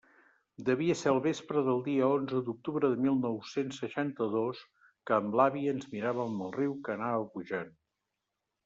Devia 0.69 0.93
ser 1.01 1.11
el 1.15 1.19
vespre 1.25 1.61
del 1.67 1.83
dia 1.87 2.07
onze 2.15 2.41
d'octubre 2.47 2.91
de 2.95 2.99
mil 3.03 3.19
nou-cents 3.27 3.83
seixanta-dos, 3.85 4.65
que 5.09 5.17
amb 5.21 5.41
l'àvia 5.41 5.77
ens 5.79 5.87
miràvem 5.95 6.45
el 6.49 6.53
riu 6.61 6.77
que 6.89 6.97
anava 6.99 7.31
pujant. 7.37 7.73